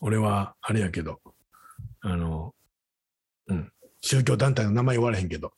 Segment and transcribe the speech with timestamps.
[0.00, 1.20] 俺は、あれやけど、
[2.00, 2.54] あの、
[3.48, 5.52] うん、宗教団体の名前言われへんけど、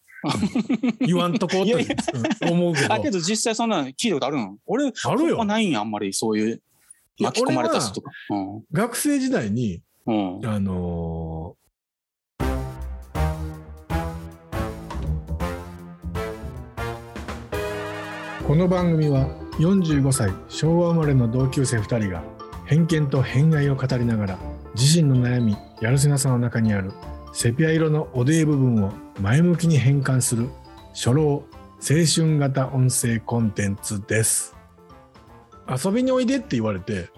[1.00, 1.06] うん。
[1.06, 1.96] 言わんとこうとい やいや。
[2.42, 2.52] うん。
[2.52, 2.94] 思うけど。
[2.94, 5.44] あ、けど実際そんなの聞いたことあるの俺、あるよ。
[5.44, 6.62] ないんや、あんまりそういう
[7.20, 8.10] 巻き込まれた人とか。
[8.72, 10.38] 学生時代に、うん。
[10.38, 10.46] うん。
[10.46, 11.62] あのー
[18.46, 19.28] この番組は
[19.60, 22.22] 45歳昭和生まれの同級生2人が
[22.72, 24.38] 偏見と偏愛を語りながら
[24.74, 26.90] 自身の悩みやるせなさの中にある
[27.34, 30.48] セピア色のおでい部分を前向きに変換する
[30.94, 31.44] 初老青
[31.82, 34.56] 春型音声コンテンツです。
[35.68, 37.10] 遊びにおいでって言われて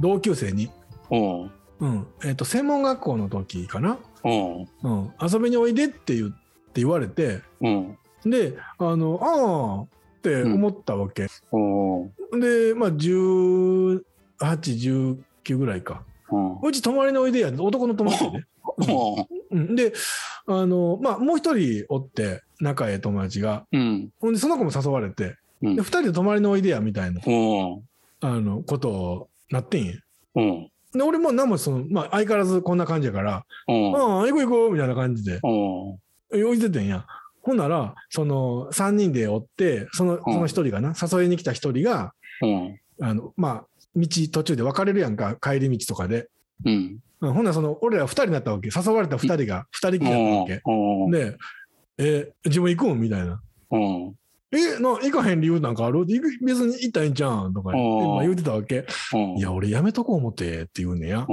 [0.00, 0.68] 同級生に。
[1.08, 2.06] おううん。
[2.24, 3.98] えっと専門学校の時かな。
[4.24, 6.36] おううん、遊びにおいでって言って
[6.80, 7.98] 言われてうん。
[8.24, 11.28] であのああって思ったわけ、
[12.32, 12.90] でまあ
[14.40, 16.02] 1819ぐらいか。
[16.30, 16.58] うん。
[16.60, 18.44] うち泊まりにおいでや男の友達で、
[18.88, 19.92] おううん、で
[20.46, 23.66] あのまあもう一人おって仲ええ友達が。
[23.72, 24.10] うん。
[24.20, 25.36] ほんでその子も誘われて。
[25.62, 25.76] うん。
[25.76, 29.92] で2人で泊まりにおいでやみたいなあのことをなってんや。
[30.92, 35.40] で俺も何もその、まあ、相変わらずこんな感じやから「おうああ行こう行こう」みたいな感じで。
[35.42, 35.98] おう
[36.30, 37.06] 置いててんや。
[37.44, 42.80] ほんなら、その3人でおって、その、その1人がな、誘いに来た1人が、うん。
[43.00, 43.64] あの、まあ、
[43.96, 46.28] 道途中で別れるやんか、帰り道とかで。
[46.64, 46.98] うん。
[47.20, 48.68] うんほんなら、その、俺ら2人になったわけ。
[48.74, 50.62] 誘われた2人が2人きりだったわけ。
[51.10, 51.36] で、
[51.96, 53.40] え、自分行くんみたいな。
[54.52, 56.04] え、な、行かへん理由なんかある？
[56.04, 58.84] 別に行ったらいいんちゃうんとか言うてたわけ。
[59.36, 61.26] いや、俺やめとこう思ってって言うねや。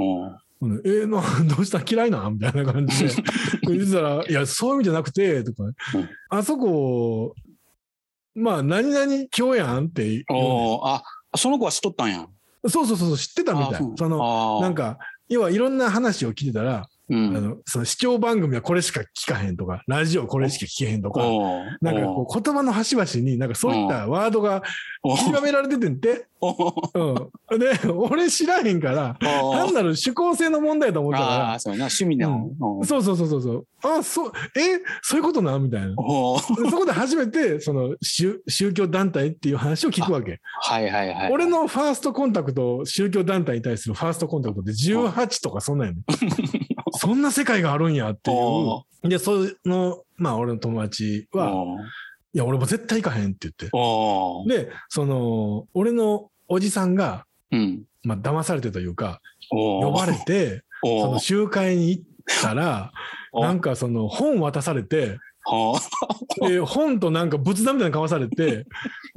[0.84, 2.34] えな、どうした嫌いなん？
[2.34, 3.10] みたいな感じで
[3.68, 5.64] 言ってたら、いや、そういう意味じゃなくて、とか、
[6.30, 7.34] あそこ、
[8.34, 9.04] まあ、何々
[9.36, 11.02] 今日やんって言うねあ、
[11.36, 12.26] その子は知っとったんや。
[12.68, 13.80] そうそうそう知ってたみたいあ。
[13.96, 17.48] その、あなんか、要はいろんな話を聞いてたら、うあん。
[17.50, 21.20] の、その視聴番組はこれしか聞かへんとか、ラジオこれしか聞けへんとか、
[21.80, 24.62] なんかこう言葉の端々になんかそういったワードが
[25.26, 26.26] 極められててんて。
[26.44, 26.74] おう
[27.52, 27.58] うん。
[27.60, 32.56] で、俺知らへんから、単なる趣向性の問題だと思ったあかあ、そうやな、趣味だもん。
[32.60, 33.66] おら、うそうそうそうそうそう。
[33.84, 35.94] あ、そう、え、そういうことなみたいな。
[35.94, 35.96] そ
[36.76, 40.40] こで初めて、その宗宗教団体っていう話を聞くわけ。
[40.62, 41.32] はいはいはい。
[41.32, 46.02] 俺のファーストコンタクト、宗教団体に対するファーストコンタクトって18とかそんなんやねん。
[47.02, 49.08] そんな世界があるんやっていおう。
[49.08, 49.32] で、そ
[49.64, 51.52] の、まあ俺の友達は、
[52.32, 53.64] いや、俺も絶対行かへんって言って。
[54.46, 57.82] で、その、俺のおじさんが、うん。
[58.04, 59.20] まあ騙されてというか、
[59.50, 62.04] 呼ばれて、 その集会に行っ
[62.40, 62.92] たら、
[63.34, 65.18] おなんかその本渡されて、
[66.40, 68.64] で本となんか仏壇みたいなの交わされて、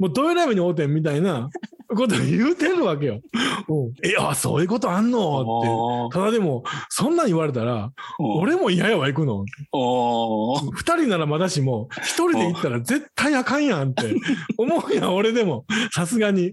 [0.00, 1.50] もうどういうライブに会うてんみたいな
[1.88, 3.20] こと言うてるわけよ。
[3.68, 6.08] うんえ、あ、そういうことあんの？
[6.08, 6.18] って。
[6.18, 9.44] ただでも、そんなん言われたら、俺も嫌やわ、行くの。
[10.72, 14.14] 二人ならまだしも、一人で行ったら絶対あかんやんって
[14.56, 15.64] 思うやん、俺でも。
[15.92, 16.46] さすがに。
[16.46, 16.52] い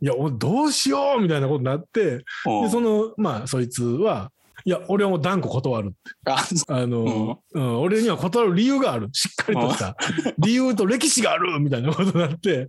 [0.00, 2.24] や、俺どうしようみたいなことになって、で、
[2.70, 4.30] その、まあ、そいつは、
[4.64, 5.94] いや、俺はもう断固断る。
[6.24, 9.08] ああの、うん俺には断る理由がある。
[9.12, 9.96] しっかりとした。
[10.38, 12.68] 理由と歴史があるみたいなことになって、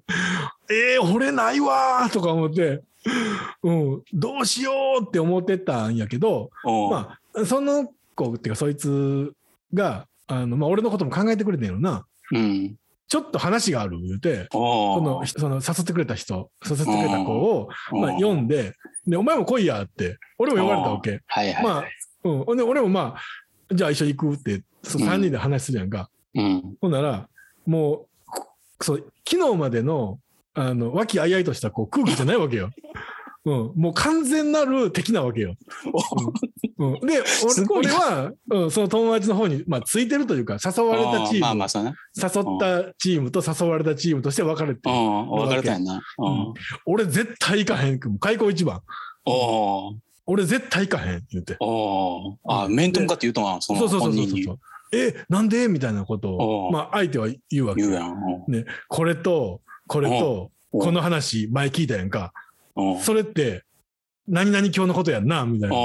[0.69, 2.81] えー、俺ないわーとか思って、
[3.63, 9.33] うん、どうしようって思ってたんやけど、まあ、その子っていうか、そいつ
[9.73, 12.06] が、あの、まあ、俺のことも考えてくれてんやろな。
[12.31, 12.75] うん。
[13.07, 18.73] ちょっと話がある言うて、その、その誘ってくれた人、誘ってくれた子を、まあ、読んで、
[19.06, 21.22] で、お前も来いやって、俺も呼ばれたわけ。
[21.25, 21.63] はいはい。
[21.63, 21.83] まあ、
[22.25, 22.57] うん。
[22.57, 26.09] で、俺もまあ、じゃあ一緒に行くって、その3人で話するやんか。
[26.35, 26.75] うん。
[26.81, 27.29] ほんなら、
[27.66, 30.19] もう、こそう、昨日までの、
[30.57, 32.72] あの、和気あいあいとしたこう空気じゃないわけよ。
[33.45, 33.72] うん。
[33.75, 35.56] もう完全なる敵なわけよ。
[36.79, 36.94] うん。
[36.94, 37.23] うん、で、
[37.69, 41.94] 俺俺は、うん、その友達の方に、まあ、ついてるというか、誘われたチーム、まあまあ、ね。
[42.16, 44.90] 誘ったチームと誘われたチームとして分かれて。
[44.90, 46.01] 分かれたやんな。
[46.18, 46.53] うん。
[46.85, 48.00] 俺絶対行かへん。
[48.19, 48.81] 開口一番。
[50.25, 51.56] 俺絶対行かへんって言って。
[51.60, 54.60] おうあ、面と向かって言うとな、そのそうそうそうそう。
[54.92, 55.68] え、なんで？
[55.68, 57.81] みたいなことを、まあ、相手は言うわけ。
[57.81, 58.15] 言うやん。
[58.48, 62.34] ね、これと、これと、この話、前聞いたやんか。
[63.01, 63.63] それって、
[64.28, 65.75] 何々今日のことやんな、みたいな。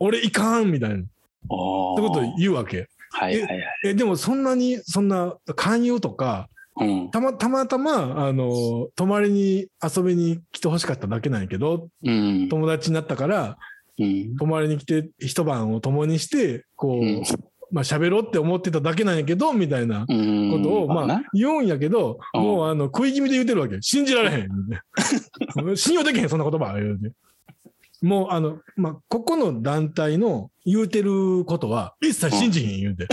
[0.00, 0.96] 俺いかん、みたいな。
[0.96, 1.06] って
[1.48, 2.88] ことを言うわけ。
[3.10, 3.64] はいはいはい。
[3.86, 6.48] え、でもそんなに、そんな勧誘とか、
[6.80, 7.10] うん。
[7.10, 12.48] たまたまたま、あの、泊まりに遊びに来てほしかっただけなんやけど、うん。
[12.48, 13.58] 友達になったから、
[13.98, 14.36] うん。
[14.36, 17.22] 泊まりに来て一晩を共にして、こう、うん
[17.70, 20.50] まあ喋ろうって思ってただけなんやけど、みたいなうん。
[20.50, 23.78] ことを、まなあ、言うんやけど、うんもうあの、食い気味で言うてるわけ。
[23.80, 24.48] 信じられへん。
[25.76, 26.74] 信用できへん、そんな言葉。
[28.00, 33.04] もう、あの、まあ、ここの団体の言うてることは、一切信じへん言うて。
[33.04, 33.08] うん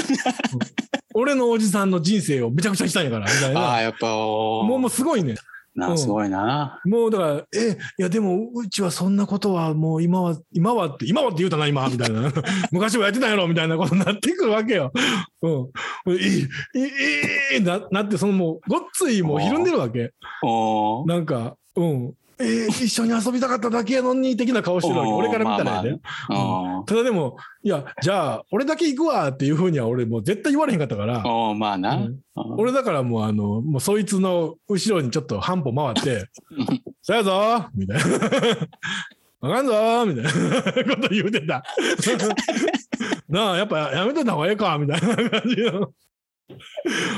[1.17, 3.81] 俺のおじさんの人生をめちゃくちゃにしたんやから、みたいああ、な。
[3.83, 5.35] やっぱ、もう、もうすごいね。
[5.75, 6.79] な、すごいな。
[6.85, 12.31] もうだから、え、いやでも、うちはそんなことはもう今は、今はって、今はって言うたな、今、みたいな。
[12.71, 14.91] 昔はやってたんやろ、みたいなことになってくるわけよ。
[15.41, 15.49] う
[16.11, 16.13] ん。
[16.13, 16.47] いい、いい、
[17.55, 20.11] いい、ななって、そのもう、ごっついもうひるんでるわけ。
[21.07, 22.13] なんか、うん。
[22.39, 25.11] えー一緒に遊びたかっただけやのに、的な顔してるわけ。
[25.13, 25.99] 俺から見たらやで。
[26.27, 31.23] まただでも、いや、じゃあ、俺だけ行くわっていうふうには俺もう絶対言われへんかったから。
[31.55, 31.95] まあな。
[31.95, 32.19] うんうん
[32.57, 36.27] 俺だからもうあの、もうそいつの後ろにちょっと半歩回って、
[37.01, 38.03] そやぞーみたいな。
[39.41, 41.63] あかんぞーみたいな こと言うてた。
[43.29, 45.91] なあ、やっぱやめといた方がええかみたいな感じの。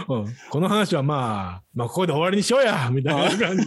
[0.07, 3.63] うん、この話はまあ、まあ、ここで終わりにしようやみたいな感じ。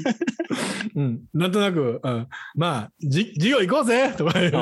[0.97, 4.57] うん、なんとなく、うん、まあ、じ授業行こうぜとか言うて。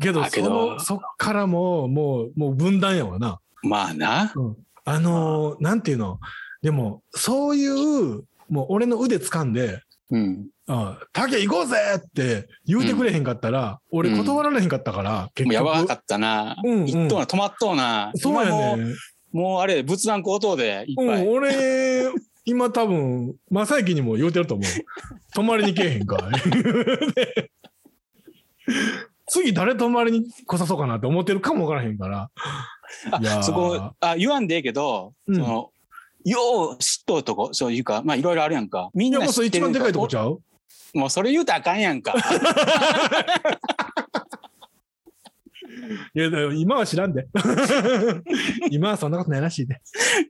[0.00, 3.38] けど、そのそっからもう、もう、もう分断やわな。
[3.62, 4.32] まあな。
[4.84, 6.18] あのーなんていうの、
[6.62, 10.48] でも、そういう、もう俺の腕掴んで、うん。
[10.70, 15.92] あ竹行こうぜって言うてくれへんかったら、俺断られへんかったから、結もうやばか局。
[15.94, 16.56] ったな。
[16.62, 18.10] うんうん一等な、止まっとうな。
[18.14, 18.94] そうやね。
[19.32, 19.36] う。
[19.36, 21.28] もうあれ、仏壇高騰でいっうん、ぱい。
[21.28, 22.12] 俺、
[22.44, 24.66] 今多分、正行にも言うてると思う。
[25.34, 26.16] 泊まりに来えへんか。
[29.30, 32.30] 次誰泊まりに来さそうかなって思ってるかもわからへんから。
[33.10, 35.70] あ、そこ、あ、言わんでええけど、うんその、
[36.24, 38.90] よう知っとうとこ、そういうか、まあいろいろあるやんか。
[38.94, 40.40] みんなもうそれ一番でかいとこちゃゃう？
[40.94, 42.14] もうそれ言うたらあかんやんか。
[46.14, 47.28] いや、今は知らんで。
[48.70, 49.80] 今はそんなことないらしいで。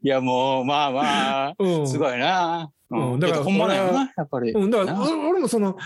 [0.02, 1.88] いや、もう、まあまあ、うん。
[1.88, 2.70] すごいな。
[2.90, 4.52] うんだからほんまなんや俺な、やっぱり。
[4.52, 5.76] うん、だからな俺俺もその、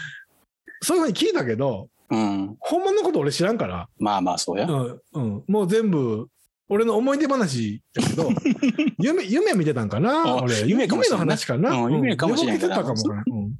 [0.80, 2.56] そういうふうに聞いたけど、うん。
[2.60, 4.66] ほんまのこと俺知らんから、まあまあ、そうや。
[4.66, 6.28] うん、うん、もう全部、
[6.68, 8.30] 俺の思い出話だけど、
[8.98, 10.22] 夢、夢見てたんかな？
[10.26, 12.94] あ俺、夢かもしれんなの話かな、うん夢かもしれんけからど。
[12.94, 13.54] 寝ぼけてたかもわからんうん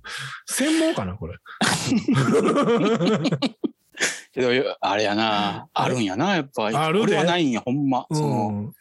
[0.47, 1.35] 専門かな、これ。
[4.33, 5.69] けど、あれやな。
[5.73, 6.77] あるんやな、やっぱり。
[6.77, 8.07] あるで俺はないんや、ほんま。
[8.09, 8.73] うその、ん。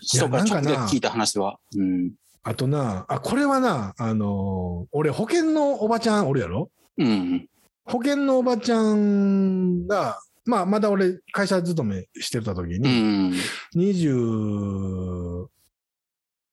[0.00, 1.58] 人から直接聞いた話は。
[1.76, 2.12] うん。
[2.42, 6.70] あとな、あ、これはな、あのー俺、保険のおばちゃんおるやろ？
[6.98, 7.46] うん。
[7.84, 12.88] 保険のおばちゃんが、まあ、まだ俺、会社勤めしてた時うに、
[13.28, 13.32] ん。
[13.76, 15.46] 24、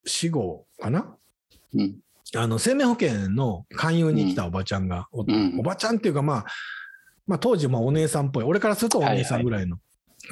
[0.03, 1.15] 5かな？
[1.73, 1.95] うん。
[2.35, 6.45] あの、生命保険の勧誘に来たおばちゃんが、おうんおばちゃんっていうか、まあ、
[7.27, 8.43] まあ、当時、まあ、お姉さんっぽい。
[8.43, 9.77] 俺からするとお姉さんぐらいの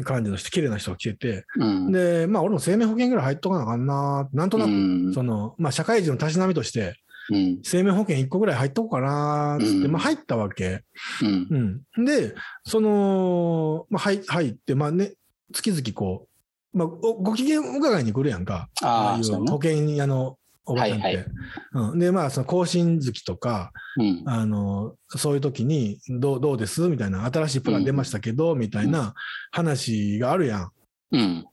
[0.04, 1.92] 感じの人、綺麗な人が来てて、うん。
[1.92, 6.96] で、まあ、俺も生命保険ぐらい入っとかなあかんな、なんとなく、うんその、まあ、社会人のたしなみとして、
[7.30, 7.60] うん。
[7.64, 10.84] 生命保険1個ぐらい入っとこうかな、つって、うんまあ、入ったわけ。
[11.22, 11.84] うん。
[11.96, 12.06] うん。
[12.06, 12.34] で、
[12.66, 15.14] その、まあ、入入って、まあね、
[15.54, 16.28] 月々こ
[16.74, 18.70] う、まあ、おご機嫌伺いに来るやんか。
[18.82, 21.06] ああいう保険屋のおばちゃんって。
[21.06, 21.26] はいはい
[21.74, 24.24] うん、で、まあ、その更新月とか、うん。
[24.26, 26.88] あの、そういう時に、どう、どうです？
[26.90, 29.14] みたいな、新しいプラン出ましたけど、みたいな
[29.52, 30.72] 話があるやん。
[31.12, 31.46] うん。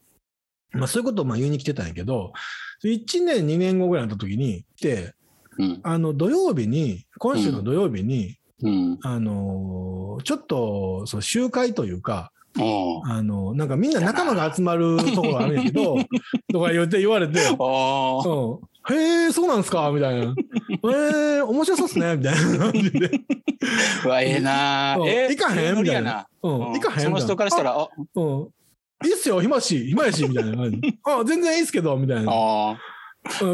[0.72, 2.32] まあ、そういうことをまあ言いに来てたんやけど、
[2.84, 5.14] 1年、2年後ぐらいの時に来て、
[5.58, 5.80] うん。
[5.82, 8.98] あの、土曜日に、今週の土曜日に、うん。
[9.02, 12.32] あのーちょっと、そう、集会というか、
[13.04, 15.96] あの、なんかみんな仲間が集まるところがあるんやけど、
[16.52, 17.56] とか言って言われて、うん、
[18.90, 19.90] へえ、そうなんすか？
[19.92, 20.34] みたいな。
[20.68, 23.10] えー、面白そうっすねみたいな感じで。
[24.04, 25.76] うわ、ええなうんえ行かへん？
[25.76, 26.26] 無理やみたいな。
[26.42, 27.04] うん、うん行かへん？
[27.04, 28.48] その人からしたら、あ、あうん。
[29.04, 30.80] いいっすよ、暇やし、暇やし、みたいな感じ。
[31.04, 32.76] あ、全然いいっすけど、みたいな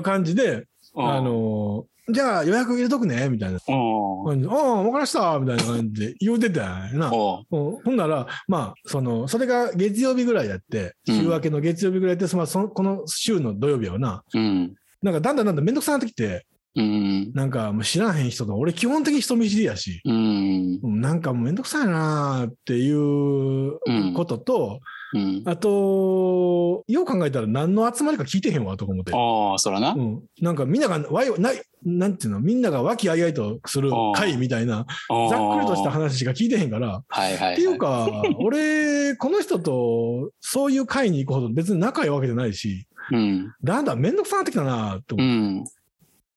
[0.02, 0.66] 感じで、
[0.96, 1.16] あ。
[1.16, 4.50] あ、のーじゃあ予約入れとくね、みたいな感じで。
[4.50, 7.10] ああ、わかりました、みたいな感じで言うてたな。
[7.10, 7.44] ほ
[7.86, 14.74] んなら、まあ、その、それが月曜日ぐらいやって、うん週明けの月曜日ぐらいやって、その、そのこの週の土曜日はな、うん。
[15.02, 17.32] なんかだんだんだんだんめんどくさなってきて、うん。
[17.32, 20.80] なんかもう知らへん人と、俺基本的に人見知りやし、うん。
[20.82, 24.80] うんなんかもうめんどくさいなーっていうことと、
[25.14, 25.42] うん。
[25.46, 29.12] あと、よう考えたら何の集まりか聞いてへんわとか思って。
[29.14, 29.98] ああ、そらなう。
[29.98, 34.84] ん、なんかみんながわいない、なんていうの、みんなが和気あいあいとする会みたいな、
[35.30, 37.52] ざっくりとした話しか聞いてへんから、はいはいはい。
[37.54, 43.54] っていうか、俺、この人とそういう会に行くほど別に仲いいわけじゃないし、うん。
[43.62, 45.64] だんだんめんどくさなってきたなとう思っ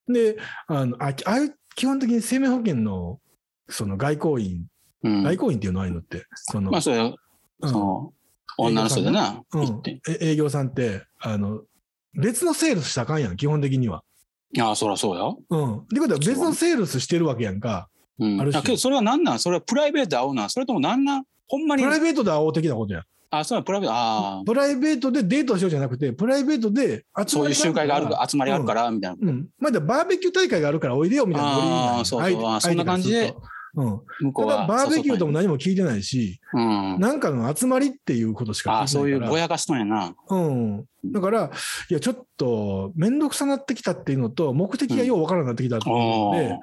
[0.07, 0.11] て。
[0.11, 0.13] ん。
[0.13, 0.37] で、
[0.67, 3.19] あの、あああいう基本的に生命保険の、
[3.69, 4.65] その外交員、
[5.03, 5.23] うん。
[5.23, 7.15] 外交員っていうのああいうのって、その、まあ、それ、うん
[7.69, 8.13] その、
[8.57, 9.41] 女の人でな。
[9.53, 9.81] うん
[10.19, 11.61] 営業さんって、あの、
[12.13, 14.03] 別のセールスしたらあかんやん、基本的には。
[14.59, 15.39] ああ、そらそうよ。
[15.49, 15.77] うん。
[15.77, 17.87] ってことは別のセールスしてるわけやんか。
[18.19, 18.41] うん。
[18.41, 19.39] あるけど、それは何なん？
[19.39, 20.49] それはプライベートで会うなん？
[20.49, 21.23] それとも何なん？
[21.47, 21.89] ほんまにプ。
[21.89, 23.03] ライベートで会おう的なことやん。
[23.31, 23.95] あ、そうや、プライベート。
[23.95, 24.43] ああ。
[24.45, 28.83] プライベートでデートしようじゃなくて、プライベートで集そういう集会がある集まりがあるから。
[28.83, 29.17] ら、みたいな。
[29.21, 29.47] うん。
[29.57, 31.49] まだバーベキュー大会があるからおいでよみたいな
[31.97, 33.33] あーそうそうそんな感じで
[33.75, 34.01] うん。
[34.19, 34.67] 向こうは。
[34.67, 35.37] バーベキューともも。
[35.37, 36.99] 何も聞いてないし、うん。
[36.99, 39.21] なんかの集まりっていうことしかああ、聞いてないから。
[39.21, 40.13] そういうぼやかしとんやな。
[40.29, 40.85] うん。
[41.05, 41.51] だから、
[41.89, 46.59] いや、ちょっと、めんどくさなってきたっていうのと、目的がようわからなくなってきたっていうのおで、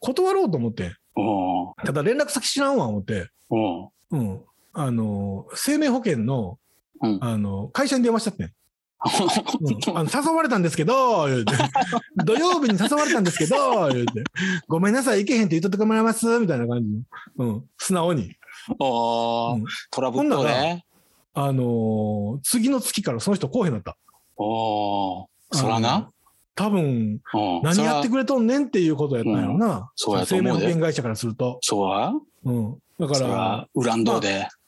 [0.00, 0.94] 断ろうと思って。
[1.16, 3.30] おただ連絡先知らんわ、思って。
[3.48, 4.40] おうん。
[4.72, 6.58] あの、生命保険の、
[7.02, 8.52] うんあの、会社に電話しちゃってん。
[9.90, 11.54] うん、あの誘われたんですけど、言うて。
[12.24, 14.24] 土曜日に誘われたんですけど、言うて。
[14.68, 16.88] ごめんなさい、行けへんって言っとってもらいます、みたいな感じ
[17.38, 17.46] の。
[17.46, 17.64] うん。
[17.78, 18.34] 素直に。
[18.78, 20.84] おうんトラブルとね。
[21.32, 23.96] あのー次の月からその人来おへんなった。
[24.36, 26.10] おおそらな。
[26.54, 29.90] 多分、うん何やってくれとんねんっていうことやったんやろな。
[29.94, 31.58] そうやと生命思うで保険会社からすると。
[31.62, 32.12] そうや
[32.44, 32.78] うん。
[32.98, 34.40] だかそらら、、恨んどうで。
[34.40, 34.59] うん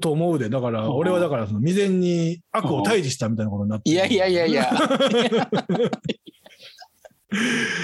[0.00, 0.48] と思うで。
[0.48, 3.90] だから、うん俺はだから、その未然に悪を退治したみたいなことになって。
[3.90, 4.70] いやいやいやいや。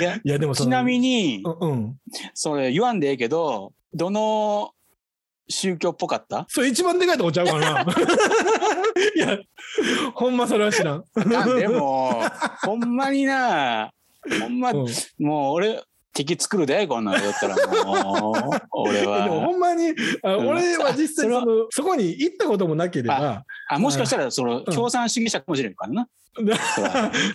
[0.00, 1.96] いやいや、でもちなみに、うんうん。
[2.34, 4.70] それ言わんでええけど、どの
[5.48, 6.46] 宗教っぽかった？
[6.48, 7.82] それ一番でかいとこちゃうかな。
[9.16, 9.38] いや、
[10.14, 11.04] ほんまそれは知らん。
[11.26, 12.22] なんでも、
[12.62, 13.92] ほんまにな、
[14.40, 14.86] ほんま、うん
[15.18, 15.82] もう俺、
[16.14, 18.34] 敵作るで、こんなの言ったらもう、
[18.70, 19.28] 俺でもは。
[19.28, 26.08] ほんまに、あうん俺は実際そのそこに行ったこともなければ、あ、もしかしたら、その、ん共産主義者かもしれんからな。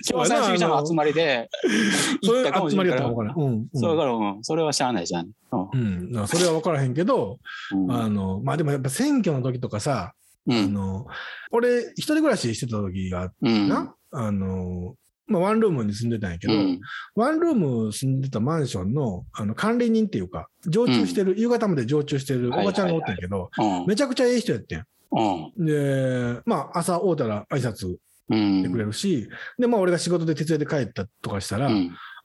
[0.09, 1.49] 共産主義者の集まりで、
[2.21, 3.09] 行ったかもし集まりれんから。
[3.09, 3.45] やったのかな。
[3.45, 3.53] うん。
[3.53, 5.29] うんそうだから、うん、それはしゃあないじゃん。
[5.51, 7.39] うんうん、それは分からへんけど、
[7.71, 10.13] うんあの、まあでもやっぱ選挙の時とかさ、
[10.45, 10.57] うん。
[10.65, 11.07] あの、
[11.51, 13.69] 俺一人暮らししてた時があってうん。
[13.69, 14.95] な、あの、
[15.27, 16.79] まあワンルームに住んでたんやけど、うん。
[17.15, 23.85] ワンルーム住んでたマンションのあの管理人っていうか、常駐してる、夕方まで常駐してるおばちゃんがおったんやけど、うん。
[23.85, 24.85] めちゃくちゃええ人やってん。
[25.11, 25.65] うん。
[25.65, 27.97] で、まあ朝会うたら挨拶
[28.29, 28.59] うん。
[28.59, 31.69] してくれるし、で、まあ俺が仕事で徹夜で帰ったとかしたら、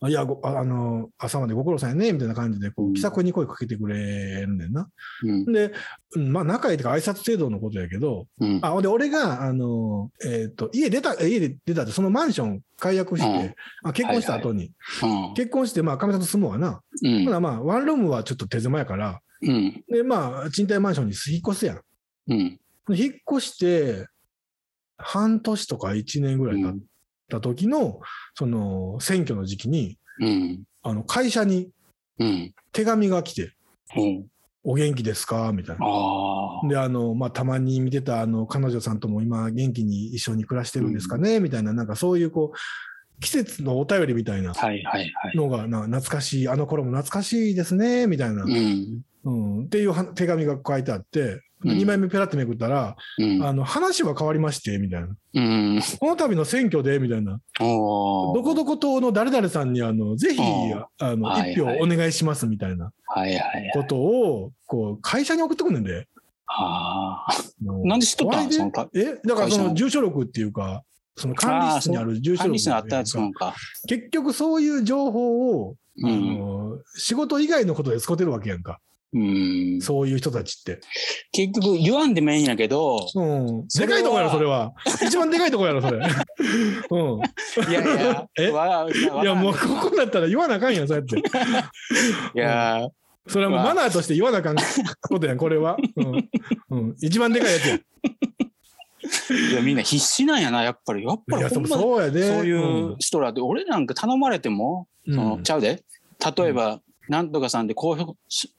[0.09, 4.89] いやごあ、あの、朝までご苦労さんやね、みたいな感じで、こう気さくに声かけてくれんねんな。
[5.23, 5.53] うん。
[5.53, 5.73] で、
[6.17, 8.59] うんまあ仲いいとか挨拶程度のことやけど、うん。
[8.63, 13.55] あ、で俺が、あの、えっ、と、家出た、え家で出たって、そのマンション解約して、うん
[13.85, 15.35] あ結婚した後に、うん。
[15.35, 16.81] 結婚して、まあ、かみさんと住むわな。
[17.05, 19.85] うんまあ、ワンルームはちょっと手狭やから、うん。
[19.89, 21.81] で、まあ、賃貸マンションに引っ越すやん。
[22.29, 22.61] うん。
[22.89, 24.07] 引っ越して、
[24.97, 26.79] 半年とか1年ぐらい経っ
[27.33, 28.01] た時の、
[28.35, 30.63] その、選挙の時期に、うん。
[30.83, 31.71] あの、会社に
[32.19, 32.55] うん。
[32.73, 33.53] 手紙が来て、
[33.97, 34.27] うん。
[34.65, 35.51] お元気ですか？
[35.53, 36.69] みたいな。
[36.69, 44.53] で、あの、まあ、たまに見てた、あの、彼女さんとも今、元気に一緒に暮らしてるんですかね、みたいな、なんかそういう、こう、季節のお便りみたいな。
[45.35, 49.03] のがな、懐かしい、あの頃も懐かしいですね、みたいな、うん。
[49.25, 53.43] うん、っていうは手紙が書いてあって、うん2枚目ペラってめくったら、うん。
[53.43, 55.09] あの、話は変わりまして、みたいな。
[55.35, 55.81] うん。
[56.01, 57.41] この度の選挙で、みたいな。
[57.59, 62.93] どこどこ党の誰々さんに、あの、ぜひ、うんあの、はい一票お願いします、みたいな。
[63.75, 66.09] ことを、こう、会社に送ってくるんで。
[66.55, 67.27] あ
[67.61, 68.53] なんで知っとったん？
[68.53, 69.17] そのかえ？
[69.27, 69.75] だからそのの？
[69.75, 70.83] 住所録っていうか、
[71.17, 72.59] その管理室にある住所録。
[73.89, 76.39] 結局そういう情報を、あうん。
[76.39, 78.81] の仕事以外のことで使ってるわけやんか。
[79.15, 79.19] う
[79.77, 79.81] ん。
[79.83, 80.81] そういう人たちって。
[81.33, 83.69] 結局言わんでもええんやけど、うん。
[83.69, 84.73] でかいとこやろ、それは。
[85.03, 85.99] 一番でかいとこやろ、それ。
[86.91, 87.71] うん。
[87.71, 88.51] いやいや、え？
[88.51, 91.19] わいいや、もうここだったら言わなあかんやん、そうやって。
[91.19, 91.23] い
[92.35, 92.89] や、
[93.27, 95.77] それはもうマナーとして言わなあかんことやん、これは。
[95.97, 96.29] うん。
[96.71, 96.97] うん。
[97.03, 97.75] 一番でかいやつや。
[97.75, 101.05] いやみんな必死なんやな、やっぱり。
[101.05, 102.27] やっぱりそうやで。
[102.27, 105.83] そういう人らで、俺なんか頼まれても、うん、そのちゃうで。
[106.37, 108.55] 例えば、なんとかさんで候補し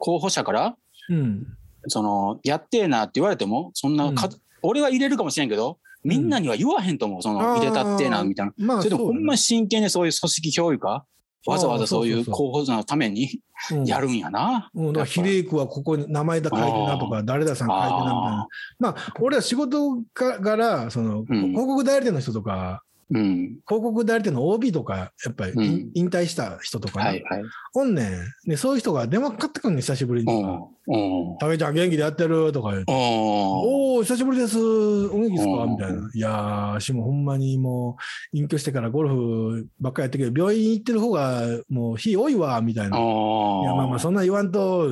[0.00, 0.76] 候補者から、
[1.08, 1.46] うん。
[1.86, 7.22] その、やってえなって言われても、そんなか、うん俺は入れるかもしれんけど、みんなには言わへんと思う。
[7.22, 8.52] その、入れたってえな、みたいな。
[8.58, 11.04] まあ、それでもほんまに真剣にそういう組織教育か、
[11.46, 13.40] わざわざそういう候補者のために
[13.70, 14.70] うんやるんやな。
[14.74, 18.48] うん、だから比例区はここに名前だ書いてなとか、誰ださん書いてなみたいな。
[18.78, 23.58] まあ、俺は仕事から、その、うん広告代理店の人とか、うん。
[23.66, 27.42] 広告代理店の OB とか、やっぱり、うん引退した人とかね、はいはい。
[27.74, 28.48] おんねん。
[28.48, 30.42] で、そういう人が電話かかってくるの、久しぶりうに。
[30.42, 30.46] ん。
[30.46, 30.96] う
[31.34, 31.38] ん。
[31.40, 32.52] 竹ちゃん元気でやってる？
[32.52, 32.92] とか言って。
[32.92, 32.98] うん。
[32.98, 34.58] おお久しぶりです。
[34.58, 35.50] お元気ですか？
[35.64, 36.10] うんみたいな。
[36.14, 37.96] いやー、しもほんまにも
[38.32, 42.96] う、隠居してからゴルフばっかりやってるけど、病院行ってる方がもう日多いわ、みたいな。
[42.96, 44.88] いや、まあまあ、そんな言わんと、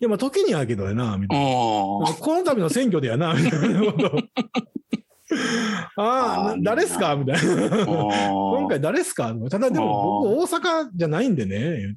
[0.00, 1.44] や、まあ、時にはけどやな、みたいな。
[1.46, 2.02] こ
[2.34, 4.18] の度の選挙でやな、みたいなこと。
[5.96, 7.16] ああ、誰っすか？
[7.16, 7.52] みたいな。
[7.66, 9.34] 今 今回誰っすか？
[9.50, 11.96] ただでも僕大阪じゃないんでね。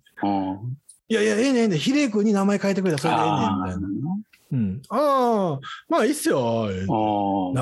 [1.12, 1.80] いやいや、ええねんええねん。
[1.80, 3.88] 比例区に名前変えてくれたらそれでええねん、みたいな。
[4.52, 4.82] うん。
[4.90, 6.68] ああ、まあいいっすよ。
[6.70, 6.86] であ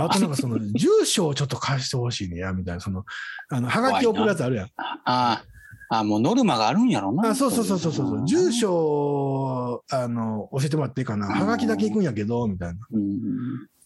[0.10, 2.81] となんかその、住所をちょっと貸してほしいねや、みたいな。
[2.81, 3.03] その、
[3.50, 4.69] あの、はがき送るやつあるやん。
[5.05, 5.43] あ
[5.89, 7.29] あ、もうノルマがあるんやろな。
[7.29, 8.25] あそうそうそうそうそう。
[8.27, 11.27] 住所を、あの、教えてもらっていいかな。
[11.27, 12.79] はがきだけ行くんやけど、みたいな。
[12.91, 13.19] うん。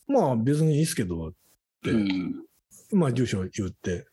[0.07, 1.31] まあ別にいいっすけど、
[1.89, 2.45] うん。
[2.91, 4.05] まあ住所言って、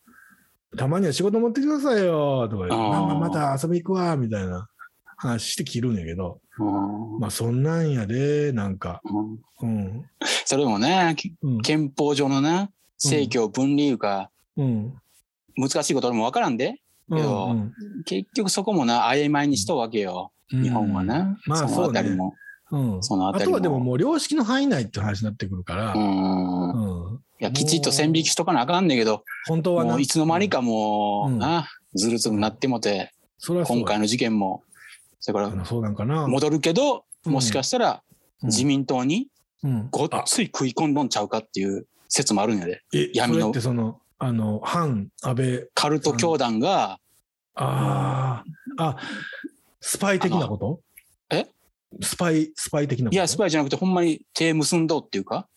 [0.76, 4.68] たまには仕事持ってくださいよ、とか言って、あーまあまた遊び行くわ、みたいな
[5.16, 10.04] 話して切るんやけど、うんまあそんなんやで、なんか、うんうん。
[10.44, 11.16] それもね。
[11.62, 14.94] 憲法上のな、政教分離いうか、うん。
[15.56, 16.80] 難しいこと俺もわからんで。
[17.10, 17.72] けどうん
[18.04, 20.32] 結局そこもな、曖昧にしとるわけよ。
[20.52, 21.38] うん日本はな。
[21.46, 22.34] まあそのあたりも。
[22.70, 23.02] うん。
[23.02, 27.12] そのあたりもあとはでももう良識の範囲内って話になってくるからう、ん。
[27.12, 27.16] うん。
[27.40, 33.12] いや、きちっと線引きしとかなあかんねんけど、本当はなもういつの間にかもう、うんな、ずるずるなってもて、
[33.46, 34.64] 今回の事件も、
[35.20, 36.26] それからそうなんかな。
[36.26, 38.02] 戻るけど、うんもしかしたら
[38.42, 39.28] 自民党に
[39.62, 39.88] うん。
[39.90, 42.82] ごっつい食い込んどんちゃうかっていう説もあるんやで。
[42.94, 46.98] え、闇のそれってその、あの、反安倍、カルト教団が、
[47.54, 48.44] あ
[48.78, 48.96] あ、あ、
[49.80, 50.80] スパイ的なこと？
[51.30, 51.48] え？
[52.00, 55.48] スパイ、スパイ的ないや、スパイじゃなくてほんまに手結んどうっていうか、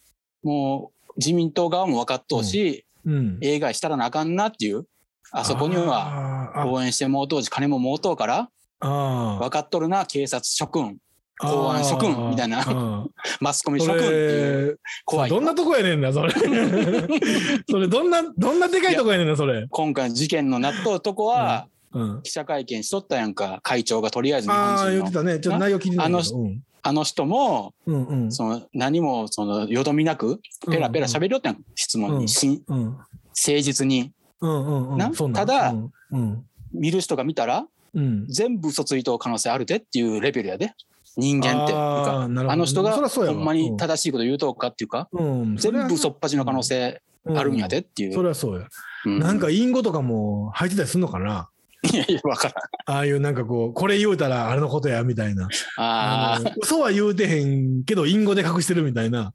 [0.43, 3.37] もう自民党側も分かっとうし、うん。
[3.41, 4.85] 映画したらなあかんなっていう、
[5.31, 10.97] あそこには応援してもうとうし、金ももうとうから、分かっとるな、警察諸君、
[11.39, 13.07] 公安諸君みたいな
[13.41, 15.29] マスコミ諸そ君っていう、れ、怖い。
[15.29, 16.31] どんなとこやねんな、それ。
[17.69, 19.65] それ、どんな、どんなでかいとこやねんな、それ。
[19.69, 21.80] 今回の事件の納豆とこは、うん。
[22.23, 24.91] 記者会見しとったやんか、会長がとりあえず日ああ、本人の。
[24.91, 25.39] 言ってたね。
[25.39, 25.99] ちょっと内容聞いて。
[25.99, 28.31] あうんあの人も、うんうん。
[28.31, 32.85] その何もそのよどみなく、ペラペラ喋りよったやん、質問うんに、しんうん。
[32.85, 33.05] 誠
[33.35, 34.11] 実に。
[34.39, 35.33] うんうんうん。
[35.33, 36.45] ただうんうん。
[36.73, 38.25] 見る人が見たら、うん。
[38.27, 40.73] 全部嘘ついとう可能性あるでっていうレベルやで。
[41.17, 41.73] 人間って。
[41.75, 45.57] あの人がほんまに正しいこと言うとうかっていうか、うん。
[45.57, 48.13] 全部嘘っぱちの可能性あるんやでっていう。
[48.13, 48.67] それはそうや。
[49.05, 51.49] うんなんか、隠語とかも入ってたりすんのかな
[51.83, 52.97] いやいや、わからん。
[52.97, 55.47] ああいうなんかこう、これ言うたらあれのことや、みたいな。
[55.77, 59.33] あの嘘は言うてへんけど、隠語で隠してるみたいな。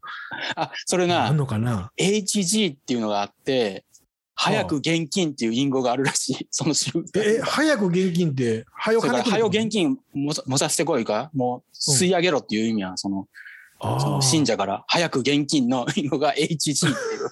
[0.55, 3.83] あ、あ、それあな、んのかな？HG っていうのがあって、
[4.39, 6.47] 早く現金っていう隠語があるらしい。
[6.51, 7.19] その仕事。
[7.19, 13.27] え、早く現金って、早く早く現金もさもさせてこいか、もう吸い上げろっていう意味は、その、
[13.79, 14.47] その信者。
[14.47, 17.29] 者から、早く現金の 隠語が HG っていう。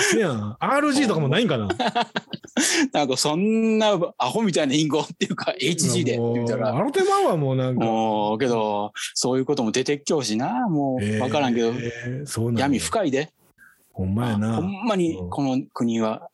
[0.00, 0.56] せやん。
[0.58, 1.68] RG とかもないんかな？
[2.92, 7.84] なんかそんなアホみたいな隠語っていうか HG でってたら、あの手間はもうなんか。
[7.84, 13.30] もうけど、そういうことも出てきょうしな、もうわからんけど、えー闇深いで。
[13.92, 14.56] ほんまやな。
[14.56, 16.28] ほんまにこの国は。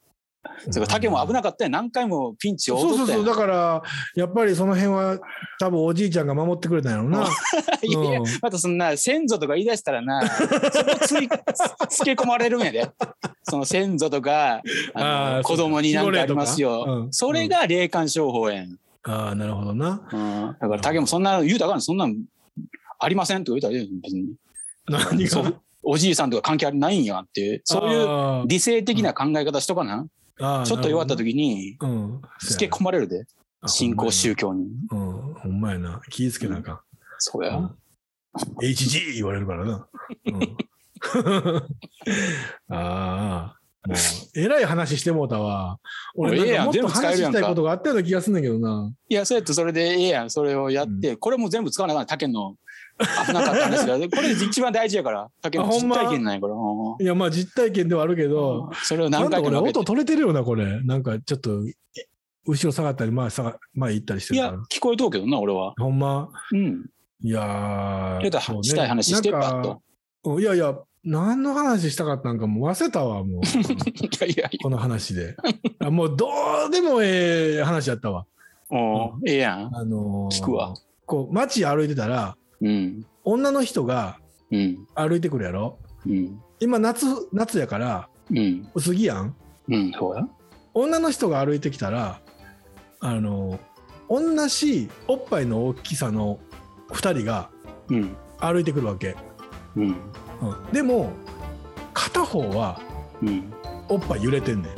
[0.71, 1.71] それ竹も危なかったよ。
[1.71, 3.25] 何回もピンチをそうそうそう。
[3.25, 3.83] だから、
[4.15, 5.19] やっぱりその辺は、
[5.59, 7.29] 多分おじいちゃんが守ってくれたんやろうな。
[7.83, 11.29] いやいやうんまたそんな先祖とか言い出したらな、そこつい
[11.89, 12.91] つけ込まれるんやで。
[13.43, 14.63] その先祖とか、
[14.95, 16.85] あの子供に何かありますよ。
[16.87, 18.79] うんそれが霊感商法やん。
[19.03, 20.03] ああ、なるほどな。
[20.13, 22.17] うん、だから竹もそんな言うたらそんなん
[22.99, 24.35] ありませんとか言うたら別に。
[24.89, 25.53] 何が？
[25.83, 30.07] おじいさんとか関係ないんやっていう、そういうう理性的な考え方しとかな。
[30.65, 32.23] ちょっと弱った時に、うん。
[32.41, 33.27] つけ込まれるで。
[33.67, 34.69] 新興宗教に。
[34.91, 36.01] うん、ほんまやな。
[36.09, 36.81] 気ぃつけなあかん。
[37.19, 37.57] そうや。
[37.57, 37.75] うん
[38.63, 39.89] HG 言われるからな。
[40.27, 40.57] うん、
[42.77, 43.97] ああ、もう、
[44.35, 45.81] えらい話してもうたわ。
[46.15, 48.93] 俺、なんかもっと話したいことがあったような気がすんねんけどな。
[49.09, 50.31] いや、そうやってそれでええやん。
[50.31, 52.07] それをやって、これも全部使わなあかん。
[52.07, 52.57] 竹の
[53.27, 53.95] 危なかった話だ。
[54.09, 55.29] これ一番大事やから。
[55.43, 56.55] 竹の実体験なんやから。
[56.55, 59.61] うんいや、まあ実体験ではあるけど、それを何回か。
[59.63, 60.83] 音取れてるよな、これ。
[60.83, 61.63] なんかちょっと、
[62.47, 65.75] 後ろ下がったり、前下が、前行ったりしているから。、や聞こえとうけどな、俺は。
[65.79, 66.29] ほんま？
[66.53, 66.87] うん。
[67.23, 68.19] いやー。
[68.21, 69.71] 言うたらそうねしたい話して、パッと。
[70.25, 73.43] うんいやいや、何の話したかったんかもう忘れたわ、もう。
[73.43, 75.35] いやいやいこの話で。
[75.79, 76.29] あもうど
[76.69, 78.27] うでもええ話やったわ。
[78.71, 78.77] や。
[78.77, 79.71] もうええやん。
[79.75, 80.75] あのー聞くわ。
[81.07, 83.07] こう、街歩いてたら、うん。
[83.25, 84.19] 女の人が
[84.51, 84.87] うん。
[84.95, 85.79] 歩いてくるやろ。
[86.07, 86.41] うん。
[86.61, 88.69] 今夏、夏やから、うん。
[88.75, 89.35] 薄着やん。
[89.69, 89.93] うん。
[89.99, 90.29] そうや。
[90.75, 92.21] 女の人が歩いてきたら、
[93.01, 93.59] あのー
[94.13, 96.41] 同じおっぱいの大きさの
[96.89, 97.49] 2人が
[97.89, 98.17] うん。
[98.39, 99.15] 歩いてくるわけ。
[99.77, 99.97] うん。
[100.43, 101.13] うん、でも、
[101.93, 102.81] 片方は
[103.23, 103.53] うん。
[103.89, 104.69] おっぱい揺れてんね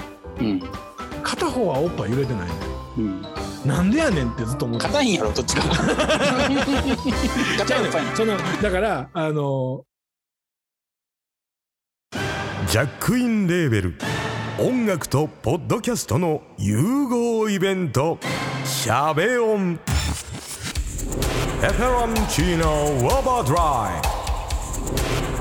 [0.41, 0.45] ん。
[0.45, 0.63] うん。
[1.23, 2.57] 片方はおっぱい揺れてないねん。
[2.99, 3.23] うん。
[3.65, 5.77] なんでやねんってずっと思って硬いんやろどっちか 硬
[7.77, 9.85] いの硬いのそのだからあの
[12.67, 13.95] ジャックインレーベル
[14.59, 18.19] 音楽とポッドキャストの融合イベント
[18.67, 19.79] 「シャベオン」
[21.63, 24.09] 「エフェロンチーノウォーバードライ」「